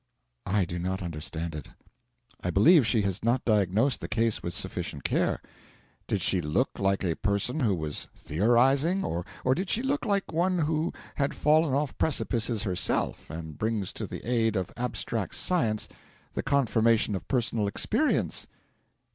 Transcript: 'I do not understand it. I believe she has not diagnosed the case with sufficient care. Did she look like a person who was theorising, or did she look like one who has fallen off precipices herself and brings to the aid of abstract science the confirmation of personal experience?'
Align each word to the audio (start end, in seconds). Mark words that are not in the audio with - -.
'I 0.47 0.65
do 0.65 0.79
not 0.79 1.03
understand 1.03 1.53
it. 1.53 1.67
I 2.43 2.49
believe 2.49 2.87
she 2.87 3.03
has 3.03 3.23
not 3.23 3.45
diagnosed 3.45 4.01
the 4.01 4.07
case 4.07 4.41
with 4.41 4.51
sufficient 4.51 5.03
care. 5.03 5.39
Did 6.07 6.21
she 6.21 6.41
look 6.41 6.79
like 6.79 7.03
a 7.03 7.15
person 7.17 7.59
who 7.59 7.75
was 7.75 8.07
theorising, 8.15 9.05
or 9.05 9.25
did 9.53 9.69
she 9.69 9.83
look 9.83 10.03
like 10.03 10.31
one 10.33 10.57
who 10.57 10.91
has 11.17 11.35
fallen 11.35 11.75
off 11.75 11.95
precipices 11.99 12.63
herself 12.63 13.29
and 13.29 13.59
brings 13.59 13.93
to 13.93 14.07
the 14.07 14.27
aid 14.27 14.55
of 14.55 14.73
abstract 14.75 15.35
science 15.35 15.87
the 16.33 16.41
confirmation 16.41 17.15
of 17.15 17.27
personal 17.27 17.67
experience?' 17.67 18.47